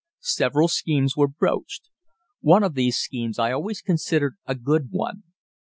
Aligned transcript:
Several 0.23 0.67
schemes 0.67 1.15
were 1.15 1.27
broached. 1.27 1.91
One 2.39 2.63
of 2.63 2.73
these 2.73 2.97
schemes 2.97 3.37
I 3.37 3.51
always 3.51 3.83
considered 3.83 4.33
a 4.47 4.55
good 4.55 4.87
one. 4.89 5.21